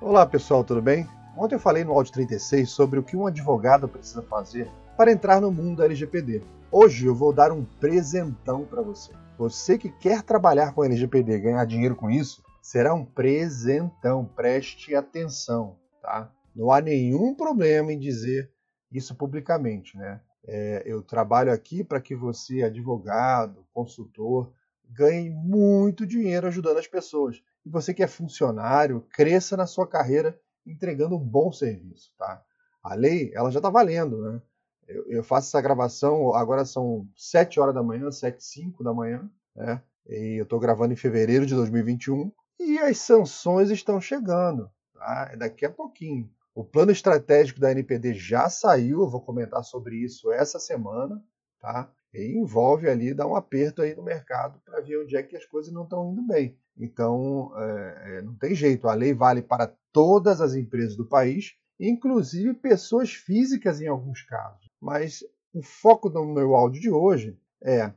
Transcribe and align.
Olá 0.00 0.24
pessoal, 0.24 0.64
tudo 0.64 0.80
bem? 0.80 1.06
Ontem 1.36 1.56
eu 1.56 1.60
falei 1.60 1.84
no 1.84 1.92
áudio 1.92 2.12
36 2.12 2.70
sobre 2.70 2.98
o 2.98 3.02
que 3.02 3.16
um 3.16 3.26
advogado 3.26 3.86
precisa 3.86 4.22
fazer 4.22 4.68
para 4.96 5.12
entrar 5.12 5.40
no 5.40 5.52
mundo 5.52 5.82
LGPD. 5.82 6.42
Hoje 6.70 7.06
eu 7.06 7.14
vou 7.14 7.32
dar 7.32 7.52
um 7.52 7.64
presentão 7.78 8.64
para 8.64 8.80
você. 8.80 9.10
Você 9.38 9.76
que 9.76 9.88
quer 9.88 10.22
trabalhar 10.22 10.72
com 10.72 10.84
LGPD 10.84 11.34
e 11.34 11.40
ganhar 11.40 11.64
dinheiro 11.64 11.94
com 11.94 12.10
isso, 12.10 12.42
será 12.62 12.94
um 12.94 13.04
presentão. 13.04 14.24
Preste 14.24 14.94
atenção, 14.94 15.76
tá? 16.00 16.32
Não 16.54 16.70
há 16.70 16.80
nenhum 16.80 17.34
problema 17.34 17.92
em 17.92 17.98
dizer 17.98 18.50
isso 18.90 19.14
publicamente, 19.14 19.96
né? 19.96 20.20
É, 20.46 20.82
eu 20.86 21.02
trabalho 21.02 21.52
aqui 21.52 21.84
para 21.84 22.00
que 22.00 22.14
você, 22.14 22.62
advogado, 22.62 23.66
consultor, 23.72 24.52
ganhe 24.88 25.30
muito 25.30 26.06
dinheiro 26.06 26.46
ajudando 26.46 26.78
as 26.78 26.86
pessoas. 26.86 27.42
E 27.64 27.70
você 27.70 27.94
que 27.94 28.02
é 28.02 28.08
funcionário, 28.08 29.06
cresça 29.12 29.56
na 29.56 29.66
sua 29.66 29.86
carreira 29.86 30.38
entregando 30.66 31.16
um 31.16 31.24
bom 31.24 31.50
serviço, 31.52 32.12
tá? 32.18 32.42
A 32.82 32.94
lei, 32.94 33.30
ela 33.34 33.50
já 33.50 33.60
está 33.60 33.70
valendo, 33.70 34.20
né? 34.20 34.42
Eu, 34.86 35.04
eu, 35.08 35.24
faço 35.24 35.48
essa 35.48 35.62
gravação, 35.62 36.34
agora 36.34 36.64
são 36.64 37.08
7 37.16 37.60
horas 37.60 37.74
da 37.74 37.82
manhã, 37.82 38.10
7 38.10 38.38
e 38.38 38.44
5 38.44 38.84
da 38.84 38.92
manhã, 38.92 39.30
né? 39.54 39.80
E 40.08 40.38
eu 40.38 40.42
estou 40.42 40.58
gravando 40.58 40.92
em 40.92 40.96
fevereiro 40.96 41.46
de 41.46 41.54
2021 41.54 42.32
e 42.58 42.78
as 42.78 42.98
sanções 42.98 43.70
estão 43.70 44.00
chegando, 44.00 44.70
tá? 44.94 45.34
Daqui 45.36 45.64
a 45.64 45.70
pouquinho. 45.70 46.30
O 46.54 46.62
plano 46.62 46.92
estratégico 46.92 47.58
da 47.58 47.72
NPD 47.72 48.14
já 48.14 48.48
saiu, 48.48 49.00
eu 49.00 49.08
vou 49.08 49.22
comentar 49.22 49.64
sobre 49.64 49.96
isso 49.96 50.30
essa 50.30 50.58
semana, 50.58 51.22
tá? 51.60 51.90
E 52.12 52.38
envolve 52.38 52.88
ali 52.88 53.14
dar 53.14 53.26
um 53.26 53.34
aperto 53.34 53.80
aí 53.80 53.94
no 53.94 54.02
mercado 54.02 54.60
para 54.64 54.80
ver 54.82 54.98
onde 54.98 55.16
é 55.16 55.22
que 55.22 55.36
as 55.36 55.46
coisas 55.46 55.72
não 55.72 55.84
estão 55.84 56.12
indo 56.12 56.22
bem. 56.26 56.58
Então, 56.76 57.52
é, 57.56 58.18
é, 58.18 58.22
não 58.22 58.34
tem 58.34 58.54
jeito, 58.54 58.86
a 58.86 58.94
lei 58.94 59.14
vale 59.14 59.40
para 59.40 59.74
todas 59.90 60.40
as 60.40 60.54
empresas 60.54 60.94
do 60.94 61.06
país, 61.06 61.54
inclusive 61.80 62.52
pessoas 62.54 63.12
físicas 63.12 63.80
em 63.80 63.88
alguns 63.88 64.22
casos. 64.22 64.70
Mas 64.80 65.24
o 65.54 65.62
foco 65.62 66.10
do 66.10 66.24
meu 66.24 66.54
áudio 66.54 66.82
de 66.82 66.90
hoje 66.90 67.38
é: 67.62 67.92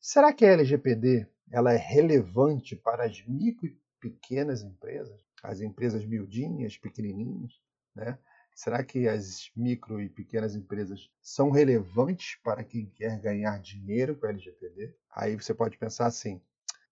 será 0.00 0.32
que 0.32 0.44
a 0.44 0.52
LGPD 0.52 1.26
ela 1.50 1.72
é 1.74 1.76
relevante 1.76 2.74
para 2.74 3.04
as 3.04 3.22
micro 3.26 3.70
pequenas 4.02 4.62
empresas, 4.62 5.24
as 5.44 5.60
empresas 5.60 6.04
miudinhas, 6.04 6.76
pequenininhas, 6.76 7.52
né? 7.94 8.18
Será 8.54 8.82
que 8.82 9.08
as 9.08 9.50
micro 9.56 10.00
e 10.00 10.08
pequenas 10.10 10.56
empresas 10.56 11.08
são 11.22 11.50
relevantes 11.50 12.36
para 12.42 12.64
quem 12.64 12.86
quer 12.86 13.18
ganhar 13.20 13.58
dinheiro 13.60 14.16
com 14.16 14.26
a 14.26 14.30
LGPD? 14.30 14.94
Aí 15.14 15.36
você 15.36 15.54
pode 15.54 15.78
pensar 15.78 16.06
assim: 16.06 16.42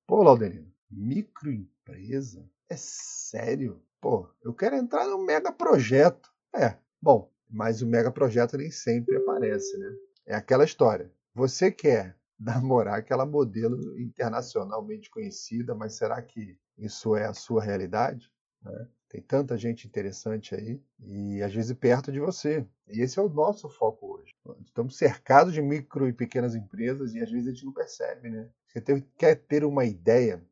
pô, 0.07 0.23
Laudelino, 0.23 0.73
microempresa? 0.91 2.49
É 2.69 2.77
sério? 2.77 3.83
Pô, 4.01 4.31
eu 4.43 4.55
quero 4.55 4.77
entrar 4.77 5.07
no 5.07 5.27
mega 5.27 5.53
projeto. 5.53 6.33
É, 6.55 6.79
bom, 7.03 7.31
mas 7.49 7.83
o 7.83 7.87
mega 7.87 8.11
projeto 8.11 8.57
nem 8.57 8.71
sempre 8.71 9.17
aparece, 9.17 9.77
né? 9.77 9.93
É 10.27 10.35
aquela 10.35 10.65
história. 10.65 11.13
Você 11.35 11.71
quer 11.71 12.17
namorar 12.39 12.99
aquela 12.99 13.27
modelo 13.27 14.01
internacionalmente 14.01 15.11
conhecida, 15.11 15.75
mas 15.75 15.95
será 15.95 16.23
que 16.23 16.59
isso 16.81 17.17
é 17.17 17.27
a 17.27 17.35
sua 17.35 17.63
realidade? 17.63 18.33
Né? 18.63 18.89
Tem 19.09 19.21
tanta 19.21 19.59
gente 19.59 19.87
interessante 19.87 20.55
aí 20.55 20.81
e 21.01 21.43
às 21.43 21.53
vezes 21.53 21.77
perto 21.77 22.13
de 22.13 22.21
você. 22.21 22.65
E 22.89 23.01
esse 23.01 23.19
é 23.19 23.23
o 23.23 23.29
nosso 23.29 23.69
foco 23.69 24.15
hoje. 24.15 24.35
Estamos 24.65 24.97
cercados 24.97 25.53
de 25.53 25.61
micro 25.61 26.09
e 26.09 26.13
pequenas 26.13 26.55
empresas 26.55 27.13
e 27.15 27.21
às 27.21 27.31
vezes 27.31 27.49
a 27.49 27.51
gente 27.51 27.65
não 27.65 27.73
percebe, 27.73 28.31
né? 28.31 28.49
Você 28.69 29.05
quer 29.17 29.35
ter 29.35 29.65
uma 29.65 29.85
ideia 29.85 30.45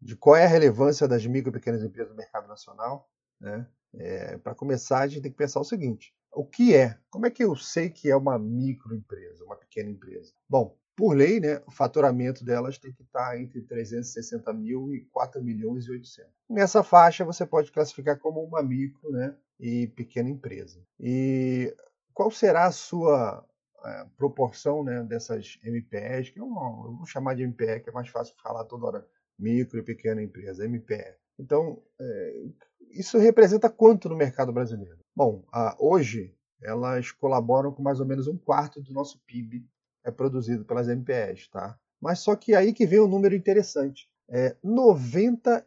de 0.00 0.14
qual 0.14 0.36
é 0.36 0.44
a 0.44 0.48
relevância 0.48 1.08
das 1.08 1.26
micro 1.26 1.50
e 1.50 1.52
pequenas 1.52 1.82
empresas 1.82 2.10
no 2.10 2.16
mercado 2.16 2.46
nacional, 2.46 3.10
né? 3.40 3.66
É, 3.94 4.38
Para 4.38 4.54
começar, 4.54 5.00
a 5.00 5.06
gente 5.06 5.22
tem 5.22 5.30
que 5.30 5.38
pensar 5.38 5.60
o 5.60 5.64
seguinte: 5.64 6.14
o 6.32 6.44
que 6.44 6.74
é? 6.74 6.98
Como 7.10 7.26
é 7.26 7.30
que 7.30 7.42
eu 7.42 7.56
sei 7.56 7.90
que 7.90 8.10
é 8.10 8.16
uma 8.16 8.38
microempresa, 8.38 9.44
uma 9.44 9.56
pequena 9.56 9.90
empresa? 9.90 10.32
Bom, 10.48 10.76
por 10.96 11.14
lei, 11.14 11.40
né, 11.40 11.60
o 11.66 11.70
faturamento 11.70 12.44
delas 12.44 12.78
tem 12.78 12.92
que 12.92 13.02
estar 13.02 13.38
entre 13.40 13.62
360 13.62 14.52
mil 14.52 14.94
e 14.94 15.04
4 15.12 15.42
milhões 15.42 15.86
e 15.86 15.90
800. 15.90 16.30
Nessa 16.48 16.82
faixa 16.82 17.24
você 17.24 17.44
pode 17.44 17.72
classificar 17.72 18.18
como 18.18 18.42
uma 18.42 18.62
micro 18.62 19.10
né, 19.10 19.34
e 19.58 19.88
pequena 19.88 20.28
empresa. 20.28 20.80
E 21.00 21.74
qual 22.12 22.30
será 22.30 22.66
a 22.66 22.72
sua 22.72 23.44
é, 23.84 24.06
proporção 24.16 24.84
né, 24.84 25.02
dessas 25.02 25.58
MPEs, 25.62 26.30
que 26.30 26.40
eu, 26.40 26.44
é 26.44 26.48
eu 26.48 26.96
vou 26.96 27.06
chamar 27.06 27.34
de 27.34 27.46
MPE, 27.46 27.80
que 27.80 27.90
é 27.90 27.92
mais 27.92 28.08
fácil 28.08 28.34
falar 28.42 28.64
toda 28.64 28.86
hora, 28.86 29.06
micro 29.38 29.78
e 29.78 29.82
pequena 29.82 30.22
empresa, 30.22 30.64
MPE. 30.64 31.16
Então, 31.38 31.82
é, 32.00 32.44
isso 32.92 33.18
representa 33.18 33.68
quanto 33.68 34.08
no 34.08 34.16
mercado 34.16 34.52
brasileiro? 34.52 34.98
Bom, 35.14 35.44
hoje 35.78 36.34
elas 36.62 37.10
colaboram 37.10 37.72
com 37.72 37.82
mais 37.82 38.00
ou 38.00 38.06
menos 38.06 38.26
um 38.26 38.38
quarto 38.38 38.80
do 38.80 38.92
nosso 38.92 39.20
PIB 39.26 39.66
é 40.04 40.10
produzido 40.10 40.64
pelas 40.64 40.88
MPEs, 40.88 41.48
tá? 41.48 41.78
Mas 42.00 42.20
só 42.20 42.34
que 42.36 42.54
aí 42.54 42.72
que 42.72 42.86
vem 42.86 43.00
um 43.00 43.08
número 43.08 43.34
interessante. 43.34 44.08
É 44.28 44.56
99%. 44.64 45.64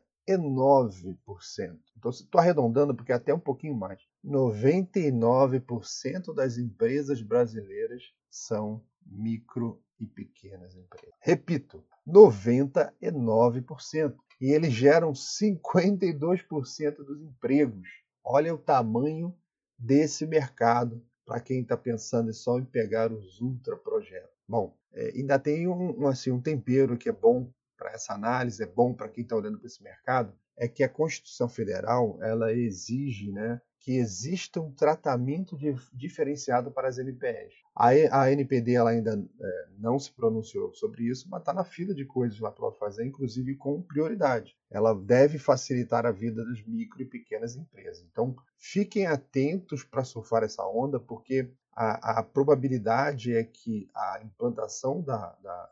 Então, 1.98 2.12
estou 2.12 2.40
arredondando 2.40 2.96
porque 2.96 3.12
é 3.12 3.16
até 3.16 3.34
um 3.34 3.40
pouquinho 3.40 3.75
mais. 3.75 4.00
99% 4.24 6.34
das 6.34 6.58
empresas 6.58 7.22
brasileiras 7.22 8.14
são 8.30 8.81
micro 9.06 9.84
e 10.00 10.06
pequenas 10.06 10.74
empresas. 10.75 11.13
Repito, 11.19 11.83
99%. 12.07 14.16
E 14.40 14.51
eles 14.51 14.72
geram 14.72 15.13
52% 15.13 16.98
dos 16.98 17.19
empregos. 17.22 17.90
Olha 18.24 18.54
o 18.54 18.60
tamanho 18.60 19.36
desse 19.78 20.28
mercado 20.28 21.04
para 21.27 21.41
quem 21.41 21.62
está 21.62 21.75
pensando 21.75 22.33
só 22.33 22.57
em 22.57 22.63
pegar 22.63 23.12
os 23.12 23.41
ultra 23.41 23.75
projetos. 23.75 24.31
Bom, 24.47 24.74
é, 24.94 25.12
ainda 25.13 25.38
tem 25.38 25.68
um, 25.68 26.03
um, 26.03 26.07
assim, 26.07 26.31
um 26.31 26.41
tempero 26.41 26.97
que 26.97 27.09
é 27.09 27.12
bom 27.12 27.51
para 27.77 27.91
essa 27.91 28.13
análise, 28.13 28.63
é 28.63 28.65
bom 28.65 28.94
para 28.94 29.09
quem 29.09 29.24
está 29.24 29.35
olhando 29.35 29.59
para 29.59 29.68
esse 29.68 29.83
mercado, 29.83 30.33
é 30.57 30.68
que 30.68 30.83
a 30.83 30.89
Constituição 30.89 31.48
Federal 31.48 32.18
ela 32.21 32.51
exige 32.51 33.31
né, 33.31 33.62
que 33.80 33.95
exista 33.98 34.59
um 34.59 34.69
tratamento 34.71 35.56
de, 35.56 35.74
diferenciado 35.94 36.71
para 36.71 36.89
as 36.89 36.98
NPEs. 36.98 37.54
A, 37.74 37.89
a 38.21 38.31
NPD 38.31 38.74
ela 38.74 38.89
ainda 38.89 39.13
é, 39.13 39.68
não 39.77 39.98
se 39.98 40.12
pronunciou 40.12 40.74
sobre 40.74 41.04
isso, 41.04 41.30
mas 41.30 41.39
está 41.39 41.54
na 41.54 41.63
fila 41.63 41.94
de 41.94 42.04
coisas 42.04 42.38
lá 42.39 42.51
para 42.51 42.69
fazer, 42.74 43.06
inclusive 43.06 43.56
com 43.56 43.81
prioridade. 43.81 44.57
Ela 44.69 44.94
deve 44.94 45.38
facilitar 45.38 46.06
a 46.06 46.12
vida 46.12 46.44
das 46.44 46.62
micro 46.65 47.01
e 47.01 47.06
pequenas 47.06 47.56
empresas. 47.56 48.06
Então, 48.12 48.36
fiquem 48.57 49.06
atentos 49.06 49.86
para 49.86 50.04
surfar 50.04 50.44
essa 50.44 50.68
onda, 50.68 51.00
porque 51.00 51.50
a, 51.74 52.19
a, 52.19 52.24
probabilidade 52.24 53.33
é 53.33 53.44
que 53.44 53.89
a 53.95 54.19
implantação 54.21 55.01
da, 55.01 55.38
da, 55.42 55.71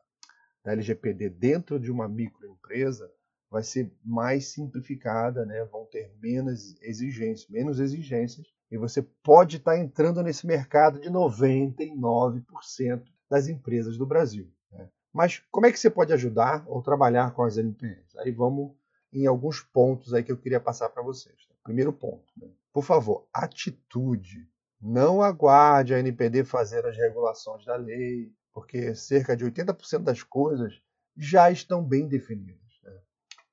da 0.64 0.72
LGPD 0.72 1.32
dentro 1.32 1.80
de 1.80 1.92
uma 1.92 2.08
microempresa 2.08 3.12
vai 3.56 3.64
ser 3.64 3.90
mais 4.04 4.52
simplificada, 4.52 5.46
né? 5.46 5.64
vão 5.72 5.86
ter 5.86 6.14
menos 6.22 6.76
exigências, 6.82 7.50
menos 7.50 7.80
exigências 7.80 8.46
E 8.70 8.78
você 8.78 9.02
pode 9.02 9.56
estar 9.56 9.78
entrando 9.78 10.22
nesse 10.22 10.46
mercado 10.46 11.00
de 11.00 11.10
99% 11.10 13.02
das 13.30 13.48
empresas 13.48 13.98
do 13.98 14.06
Brasil. 14.06 14.52
Né? 14.70 14.90
Mas 15.14 15.42
como 15.50 15.68
é 15.68 15.72
que 15.72 15.80
você 15.80 15.90
pode 15.90 16.12
ajudar 16.12 16.66
ou 16.68 16.84
trabalhar 16.84 17.32
com 17.32 17.44
as 17.44 17.58
NPS? 17.58 18.18
Aí 18.18 18.30
vamos 18.30 18.74
em 19.14 19.26
alguns 19.26 19.62
pontos 19.62 20.14
aí 20.14 20.22
que 20.22 20.34
eu 20.34 20.38
queria 20.38 20.60
passar 20.60 20.90
para 20.90 21.02
vocês. 21.02 21.48
Tá? 21.48 21.56
Primeiro 21.64 21.94
ponto, 21.94 22.26
né? 22.36 22.50
por 22.74 22.84
favor, 22.84 23.26
atitude. 23.34 24.50
Não 24.82 25.22
aguarde 25.22 25.94
a 25.94 26.00
NPD 26.00 26.44
fazer 26.44 26.86
as 26.86 26.98
regulações 26.98 27.64
da 27.64 27.78
lei, 27.78 28.34
porque 28.52 28.94
cerca 28.96 29.34
de 29.34 29.46
80% 29.46 30.00
das 30.00 30.24
coisas 30.24 30.82
já 31.16 31.50
estão 31.50 31.82
bem 31.82 32.06
definidas. 32.06 32.65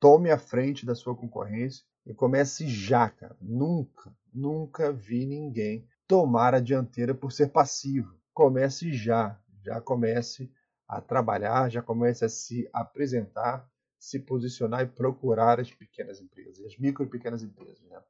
Tome 0.03 0.33
a 0.33 0.37
frente 0.37 0.85
da 0.85 0.97
sua 0.97 1.15
concorrência 1.15 1.85
e 2.05 2.13
comece 2.13 2.67
já, 2.67 3.09
cara. 3.09 3.37
Nunca, 3.41 4.13
nunca 4.35 4.93
vi 4.93 5.25
ninguém 5.25 5.87
tomar 6.09 6.57
a 6.57 6.59
dianteira 6.59 7.15
por 7.15 7.31
ser 7.31 7.53
passivo. 7.53 8.13
Comece 8.35 8.93
já, 8.93 9.41
já 9.65 9.81
comece 9.81 10.51
a 10.89 11.01
trabalhar, 11.01 11.71
já 11.71 11.81
comece 11.81 12.25
a 12.25 12.29
se 12.29 12.69
apresentar, 12.73 13.65
se 13.97 14.19
posicionar 14.19 14.83
e 14.83 14.89
procurar 14.89 15.61
as 15.61 15.71
pequenas 15.71 16.21
empresas, 16.21 16.67
as 16.67 16.77
micro 16.77 17.05
e 17.05 17.09
pequenas 17.09 17.45
empresas. 17.45 17.81
Né? 17.89 18.03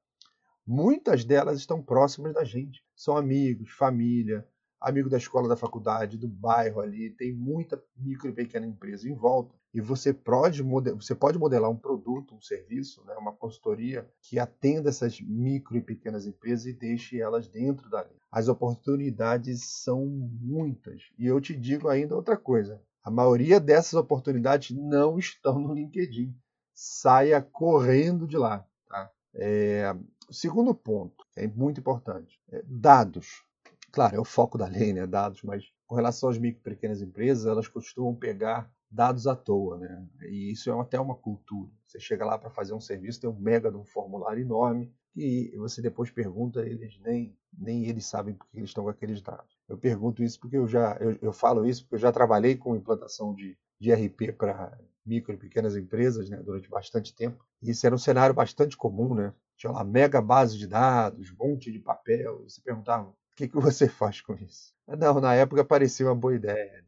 Muitas 0.66 1.26
delas 1.26 1.58
estão 1.58 1.82
próximas 1.82 2.32
da 2.32 2.42
gente, 2.42 2.82
são 2.96 3.18
amigos, 3.18 3.70
família, 3.70 4.48
amigo 4.82 5.08
da 5.08 5.16
escola, 5.16 5.48
da 5.48 5.56
faculdade, 5.56 6.18
do 6.18 6.28
bairro 6.28 6.80
ali, 6.80 7.10
tem 7.10 7.32
muita 7.32 7.82
micro 7.96 8.28
e 8.28 8.32
pequena 8.32 8.66
empresa 8.66 9.08
em 9.08 9.14
volta. 9.14 9.54
E 9.72 9.80
você 9.80 10.12
pode, 10.12 10.62
você 10.62 11.14
pode 11.14 11.38
modelar 11.38 11.70
um 11.70 11.76
produto, 11.76 12.34
um 12.34 12.40
serviço, 12.42 13.02
né, 13.06 13.14
uma 13.14 13.32
consultoria 13.32 14.06
que 14.20 14.38
atenda 14.38 14.90
essas 14.90 15.18
micro 15.20 15.76
e 15.76 15.80
pequenas 15.80 16.26
empresas 16.26 16.66
e 16.66 16.72
deixe 16.74 17.20
elas 17.20 17.48
dentro 17.48 17.88
dali. 17.88 18.10
As 18.30 18.48
oportunidades 18.48 19.64
são 19.64 20.04
muitas. 20.06 21.02
E 21.18 21.26
eu 21.26 21.40
te 21.40 21.56
digo 21.56 21.88
ainda 21.88 22.16
outra 22.16 22.36
coisa: 22.36 22.82
a 23.02 23.10
maioria 23.10 23.58
dessas 23.58 23.94
oportunidades 23.94 24.76
não 24.76 25.18
estão 25.18 25.58
no 25.58 25.72
LinkedIn. 25.72 26.34
Saia 26.74 27.40
correndo 27.40 28.26
de 28.26 28.36
lá. 28.36 28.66
Tá? 28.88 29.10
É, 29.34 29.94
segundo 30.30 30.74
ponto, 30.74 31.24
é 31.36 31.46
muito 31.46 31.80
importante: 31.80 32.40
é 32.50 32.62
dados. 32.66 33.42
Claro, 33.92 34.16
é 34.16 34.20
o 34.20 34.24
foco 34.24 34.56
da 34.58 34.66
lei, 34.66 34.92
né? 34.92 35.06
Dados, 35.06 35.42
mas 35.42 35.64
com 35.86 35.94
relação 35.94 36.28
às 36.30 36.38
micro 36.38 36.60
e 36.60 36.74
pequenas 36.74 37.02
empresas, 37.02 37.46
elas 37.46 37.68
costumam 37.68 38.14
pegar 38.14 38.70
dados 38.90 39.26
à 39.26 39.36
toa, 39.36 39.78
né? 39.78 40.06
E 40.22 40.50
isso 40.50 40.70
é 40.70 40.80
até 40.80 40.98
uma 40.98 41.14
cultura. 41.14 41.70
Você 41.86 42.00
chega 42.00 42.24
lá 42.24 42.38
para 42.38 42.50
fazer 42.50 42.72
um 42.74 42.80
serviço, 42.80 43.20
tem 43.20 43.28
um 43.30 43.38
mega 43.38 43.70
de 43.70 43.76
um 43.76 43.84
formulário 43.84 44.42
enorme 44.42 44.92
e 45.14 45.52
você 45.58 45.82
depois 45.82 46.10
pergunta, 46.10 46.60
eles 46.66 46.98
nem 47.00 47.36
nem 47.56 47.84
eles 47.86 48.06
sabem 48.06 48.34
porque 48.34 48.56
eles 48.58 48.70
estão 48.70 48.84
com 48.84 48.90
aqueles 48.90 49.20
dados. 49.20 49.58
Eu 49.68 49.76
pergunto 49.76 50.22
isso 50.22 50.40
porque 50.40 50.56
eu 50.56 50.66
já 50.66 50.96
eu, 51.00 51.18
eu 51.20 51.32
falo 51.32 51.66
isso 51.66 51.82
porque 51.82 51.96
eu 51.96 51.98
já 52.00 52.10
trabalhei 52.12 52.56
com 52.56 52.74
implantação 52.74 53.34
de, 53.34 53.58
de 53.78 53.92
RP 53.92 54.32
para 54.32 54.78
micro 55.04 55.34
e 55.34 55.36
pequenas 55.38 55.76
empresas, 55.76 56.30
né, 56.30 56.38
durante 56.42 56.68
bastante 56.68 57.14
tempo. 57.14 57.44
E 57.60 57.70
isso 57.70 57.84
era 57.86 57.94
um 57.94 57.98
cenário 57.98 58.34
bastante 58.34 58.74
comum, 58.76 59.14
né? 59.14 59.34
Tinha 59.56 59.70
lá 59.72 59.84
mega 59.84 60.20
base 60.22 60.56
de 60.58 60.66
dados, 60.66 61.30
monte 61.38 61.70
de 61.70 61.78
papel. 61.78 62.42
Você 62.44 62.60
perguntava, 62.62 63.12
o 63.32 63.36
que, 63.36 63.48
que 63.48 63.56
você 63.58 63.88
faz 63.88 64.20
com 64.20 64.34
isso? 64.34 64.74
Não, 64.86 65.20
na 65.20 65.34
época 65.34 65.64
parecia 65.64 66.06
uma 66.06 66.14
boa 66.14 66.34
ideia. 66.34 66.84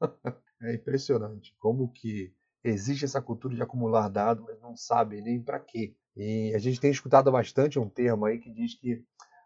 É 0.62 0.72
impressionante 0.72 1.54
como 1.58 1.92
que 1.92 2.32
existe 2.62 3.04
essa 3.04 3.20
cultura 3.20 3.54
de 3.54 3.62
acumular 3.62 4.08
dados, 4.08 4.42
mas 4.46 4.58
não 4.62 4.74
sabe 4.74 5.20
nem 5.20 5.42
para 5.42 5.60
quê. 5.60 5.94
E 6.16 6.54
a 6.54 6.58
gente 6.58 6.80
tem 6.80 6.90
escutado 6.90 7.30
bastante 7.30 7.78
um 7.78 7.88
termo 7.88 8.24
aí 8.24 8.38
que 8.38 8.50
diz 8.50 8.72
que 8.74 9.04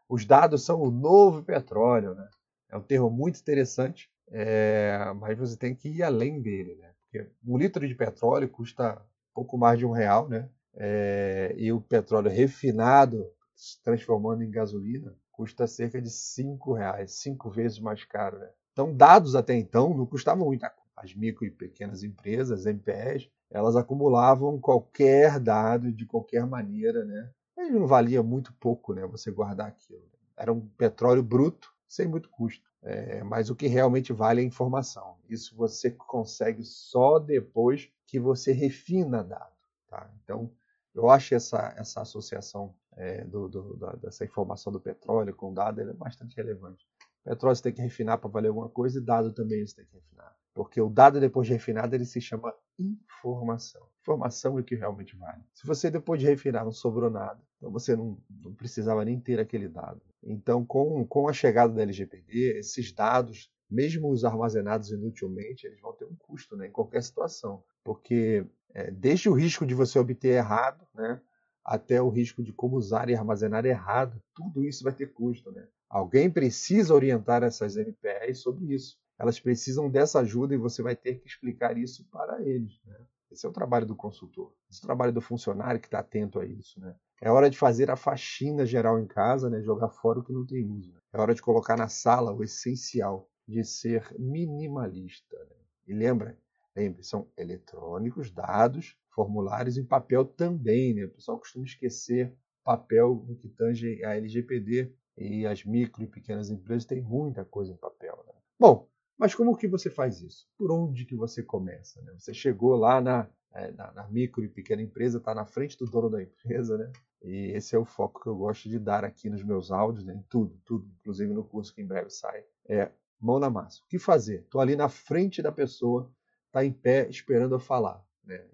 os 0.09 0.25
dados 0.25 0.63
são 0.65 0.81
o 0.81 0.93
novo 0.93 1.43
petróleo, 1.43 2.15
né? 2.15 2.29
É 2.71 2.77
um 2.77 2.83
termo 2.83 3.11
muito 3.11 3.41
interessante, 3.41 4.09
é, 4.31 5.13
mas 5.17 5.37
você 5.37 5.57
tem 5.57 5.75
que 5.75 5.89
ir 5.89 6.03
além 6.05 6.41
dele, 6.41 6.77
né? 6.77 6.93
Porque 7.11 7.29
um 7.45 7.59
litro 7.59 7.89
de 7.89 7.95
petróleo 7.97 8.49
custa 8.49 9.03
pouco 9.35 9.59
mais 9.59 9.79
de 9.79 9.87
um 9.87 9.91
real, 9.91 10.29
né? 10.29 10.49
É, 10.75 11.53
e 11.57 11.73
o 11.73 11.81
petróleo 11.81 12.31
refinado, 12.31 13.27
se 13.57 13.83
transformando 13.83 14.43
em 14.45 14.51
gasolina, 14.51 15.17
custa 15.39 15.69
cerca 15.69 16.03
de 16.03 16.11
cinco 16.11 16.73
reais, 16.73 17.13
cinco 17.13 17.49
vezes 17.49 17.79
mais 17.79 18.03
caro. 18.03 18.41
Né? 18.41 18.49
Então, 18.73 18.93
dados 18.93 19.37
até 19.37 19.55
então 19.55 19.97
não 19.97 20.05
custavam 20.05 20.47
muita 20.47 20.69
coisa. 20.69 20.91
As 20.97 21.15
micro 21.15 21.47
e 21.47 21.51
pequenas 21.51 22.03
empresas, 22.03 22.67
MPS, 22.67 23.31
elas 23.49 23.77
acumulavam 23.77 24.59
qualquer 24.59 25.39
dado 25.39 25.93
de 25.93 26.05
qualquer 26.05 26.45
maneira, 26.45 27.05
né? 27.05 27.31
E 27.57 27.71
não 27.71 27.87
valia 27.87 28.21
muito 28.21 28.53
pouco, 28.55 28.93
né? 28.93 29.07
Você 29.07 29.31
guardar 29.31 29.69
aquilo. 29.69 30.03
Era 30.37 30.53
um 30.53 30.61
petróleo 30.61 31.23
bruto, 31.23 31.73
sem 31.89 32.09
muito 32.09 32.29
custo. 32.31 32.69
É, 32.83 33.23
mas 33.23 33.49
o 33.49 33.55
que 33.55 33.69
realmente 33.69 34.13
vale 34.13 34.41
é 34.41 34.45
a 34.45 34.47
informação. 34.47 35.19
Isso 35.29 35.55
você 35.55 35.93
consegue 35.93 36.65
só 36.65 37.21
depois 37.21 37.89
que 38.05 38.19
você 38.19 38.51
refina 38.51 39.23
dado. 39.23 39.55
Tá? 39.87 40.11
Então, 40.21 40.51
eu 40.93 41.09
acho 41.09 41.33
essa, 41.37 41.75
essa 41.77 42.01
associação 42.01 42.75
é, 42.99 43.25
do, 43.25 43.49
do, 43.49 43.77
da, 43.77 43.93
dessa 43.93 44.25
informação 44.25 44.73
do 44.73 44.81
petróleo 44.81 45.35
com 45.35 45.55
dado 45.55 45.81
é 45.81 45.93
bastante 45.93 46.37
relevante. 46.37 46.85
Petróleo 47.25 47.57
você 47.57 47.63
tem 47.63 47.73
que 47.73 47.83
refinar 47.83 48.19
para 48.19 48.29
valer 48.29 48.49
alguma 48.49 48.69
coisa 48.69 48.99
e 48.99 49.05
dado 49.05 49.33
também 49.33 49.65
você 49.65 49.77
tem 49.77 49.87
que 49.87 49.95
refinar. 49.95 50.37
Porque 50.53 50.81
o 50.81 50.89
dado 50.89 51.21
depois 51.21 51.47
de 51.47 51.53
refinado 51.53 51.95
ele 51.95 52.05
se 52.05 52.21
chama 52.21 52.53
informação. 52.79 53.87
Informação 54.01 54.59
é 54.59 54.61
o 54.61 54.65
que 54.65 54.75
realmente 54.75 55.17
vale. 55.17 55.43
Se 55.55 55.65
você 55.67 55.91
depois 55.91 56.21
de 56.21 56.27
refinar 56.27 56.65
não 56.65 56.73
sobrou 56.73 57.11
nada, 57.11 57.41
então 57.57 57.71
você 57.71 57.95
não, 57.95 58.19
não 58.29 58.53
precisava 58.55 59.05
nem 59.05 59.21
ter 59.21 59.39
aquele 59.39 59.69
dado. 59.69 60.03
Então, 60.23 60.65
com, 60.65 61.07
com 61.07 61.29
a 61.29 61.33
chegada 61.33 61.73
da 61.73 61.83
LGPD, 61.83 62.59
esses 62.59 62.93
dados, 62.93 63.53
mesmo 63.71 64.11
os 64.11 64.25
armazenados 64.25 64.91
inutilmente, 64.91 65.67
eles 65.67 65.81
vão 65.81 65.93
ter 65.93 66.07
um 66.07 66.17
custo 66.17 66.57
né, 66.57 66.67
em 66.67 66.73
qualquer 66.73 67.03
situação. 67.03 67.63
Porque 67.85 68.45
é, 68.75 68.91
desde 68.91 69.29
o 69.29 69.35
risco 69.35 69.65
de 69.65 69.75
você 69.75 69.99
obter 69.99 70.37
errado, 70.37 70.85
né, 70.95 71.21
até 71.69 72.01
o 72.01 72.09
risco 72.09 72.43
de 72.43 72.51
como 72.51 72.79
usar 72.79 73.11
e 73.11 73.15
armazenar 73.15 73.67
errado, 73.67 74.19
tudo 74.35 74.65
isso 74.65 74.83
vai 74.83 74.93
ter 74.93 75.13
custo. 75.13 75.53
Né? 75.53 75.69
Alguém 75.87 76.31
precisa 76.31 76.95
orientar 76.95 77.43
essas 77.43 77.77
MPEs 77.77 78.39
sobre 78.39 78.75
isso. 78.75 78.97
Elas 79.19 79.39
precisam 79.39 79.91
dessa 79.91 80.21
ajuda 80.21 80.55
e 80.55 80.59
você 80.59 80.83
vai 80.83 80.97
ter 80.97 81.17
que 81.21 81.29
explicar 81.29 81.77
isso 81.77 82.09
para 82.11 82.41
eles. 82.43 82.81
Né? 82.87 82.97
Esse 83.31 83.45
é 83.45 83.49
o 83.51 83.53
trabalho 83.53 83.85
do 83.85 83.95
consultor. 83.95 84.55
Esse 84.71 84.81
é 84.81 84.85
o 84.85 84.87
trabalho 84.87 85.13
do 85.13 85.21
funcionário 85.21 85.79
que 85.79 85.89
está 85.89 85.99
atento 85.99 86.41
a 86.41 86.47
isso. 86.47 86.81
Né? 86.81 86.95
É 87.21 87.31
hora 87.31 87.51
de 87.51 87.59
fazer 87.59 87.91
a 87.91 87.97
faxina 87.97 88.65
geral 88.65 88.99
em 88.99 89.07
casa, 89.07 89.51
né? 89.51 89.61
jogar 89.61 89.91
fora 89.91 90.21
o 90.21 90.25
que 90.25 90.33
não 90.33 90.47
tem 90.47 90.65
uso. 90.65 90.91
Né? 90.95 91.01
É 91.13 91.21
hora 91.21 91.35
de 91.35 91.43
colocar 91.43 91.77
na 91.77 91.89
sala 91.89 92.33
o 92.33 92.43
essencial 92.43 93.29
de 93.47 93.63
ser 93.63 94.11
minimalista. 94.19 95.37
Né? 95.37 95.57
E 95.89 95.93
lembra, 95.93 96.39
lembre, 96.75 97.03
são 97.03 97.29
eletrônicos, 97.37 98.31
dados, 98.31 98.97
formulários 99.19 99.77
em 99.77 99.85
papel 99.85 100.25
também. 100.25 100.95
Né? 100.95 101.05
O 101.07 101.11
pessoal 101.11 101.39
costuma 101.39 101.65
esquecer 101.65 102.33
papel 102.63 103.25
no 103.27 103.35
que 103.35 103.49
tange 103.49 104.05
a 104.05 104.15
LGPD 104.15 104.93
e 105.17 105.45
as 105.45 105.65
micro 105.65 106.05
e 106.05 106.07
pequenas 106.07 106.51
empresas 106.51 106.85
têm 106.85 107.03
muita 107.03 107.45
coisa 107.45 107.73
em 107.73 107.77
papel. 107.77 108.17
Né? 108.29 108.33
Bom, 108.61 108.89
mas 109.19 109.35
como 109.35 109.57
que 109.57 109.67
você 109.67 109.91
faz 109.91 110.23
isso? 110.23 110.47
Por 110.57 110.71
onde 110.71 111.05
que 111.05 111.17
você 111.17 111.43
começa? 111.43 112.01
Né? 112.03 112.15
Você 112.17 112.33
chegou 112.33 112.77
lá 112.77 113.01
na, 113.01 113.29
é, 113.53 113.73
na, 113.73 113.91
na, 113.91 114.09
micro 114.09 114.45
e 114.45 114.49
pequena 114.49 114.83
empresa, 114.83 115.19
está 115.19 115.35
na 115.35 115.45
frente 115.45 115.77
do 115.77 115.87
dono 115.87 116.09
da 116.09 116.23
empresa, 116.23 116.79
né? 116.79 116.93
E 117.25 117.51
esse 117.57 117.75
é 117.75 117.79
o 117.79 117.85
foco 117.85 118.23
que 118.23 118.29
eu 118.29 118.37
gosto 118.37 118.69
de 118.69 118.79
dar 118.79 119.05
aqui 119.05 119.29
nos 119.29 119.43
meus 119.43 119.73
áudios, 119.73 120.05
né? 120.05 120.15
em 120.15 120.23
tudo, 120.29 120.57
tudo, 120.65 120.89
inclusive 121.01 121.33
no 121.33 121.43
curso 121.43 121.75
que 121.75 121.83
em 121.83 121.87
breve 121.87 122.11
sai. 122.11 122.45
É 122.69 122.93
mão 123.21 123.41
na 123.41 123.51
massa. 123.51 123.81
O 123.83 123.89
que 123.89 123.99
fazer? 123.99 124.43
Estou 124.43 124.61
ali 124.61 124.77
na 124.77 124.89
frente 124.89 125.43
da 125.43 125.51
pessoa, 125.51 126.09
está 126.47 126.65
em 126.65 126.73
pé 126.73 127.09
esperando 127.09 127.57
eu 127.57 127.59
falar. 127.59 128.01
Né? 128.23 128.47